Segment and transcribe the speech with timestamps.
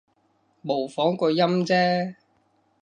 [0.63, 2.15] 模仿個音啫